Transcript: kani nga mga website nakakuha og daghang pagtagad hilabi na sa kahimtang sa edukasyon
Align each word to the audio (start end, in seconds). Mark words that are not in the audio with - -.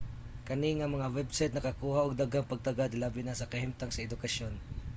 kani 0.47 0.69
nga 0.75 0.91
mga 0.95 1.13
website 1.17 1.53
nakakuha 1.55 1.99
og 2.05 2.17
daghang 2.21 2.49
pagtagad 2.51 2.89
hilabi 2.93 3.21
na 3.23 3.37
sa 3.39 3.49
kahimtang 3.51 3.91
sa 3.93 4.03
edukasyon 4.07 4.53